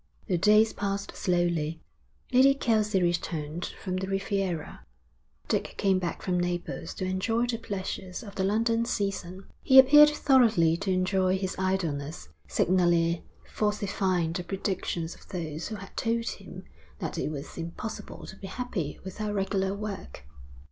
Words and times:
The 0.25 0.39
days 0.39 0.73
passed 0.73 1.15
slowly. 1.15 1.79
Lady 2.33 2.55
Kelsey 2.55 3.03
returned 3.03 3.67
from 3.83 3.97
the 3.97 4.07
Riviera. 4.07 4.83
Dick 5.47 5.75
came 5.77 5.99
back 5.99 6.23
from 6.23 6.39
Naples 6.39 6.95
to 6.95 7.05
enjoy 7.05 7.45
the 7.45 7.59
pleasures 7.59 8.23
of 8.23 8.33
the 8.33 8.43
London 8.43 8.83
season. 8.83 9.45
He 9.61 9.77
appeared 9.77 10.09
thoroughly 10.09 10.75
to 10.77 10.89
enjoy 10.91 11.37
his 11.37 11.55
idleness, 11.59 12.29
signally 12.47 13.23
falsifying 13.45 14.33
the 14.33 14.43
predictions 14.43 15.13
of 15.13 15.27
those 15.27 15.67
who 15.67 15.75
had 15.75 15.95
told 15.95 16.25
him 16.29 16.63
that 16.97 17.19
it 17.19 17.29
was 17.29 17.55
impossible 17.55 18.25
to 18.25 18.35
be 18.37 18.47
happy 18.47 18.99
without 19.03 19.35
regular 19.35 19.75
work. 19.75 20.25